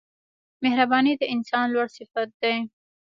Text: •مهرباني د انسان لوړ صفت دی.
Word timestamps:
•مهرباني 0.63 1.13
د 1.17 1.23
انسان 1.33 1.65
لوړ 1.73 1.87
صفت 1.97 2.29
دی. 2.41 2.57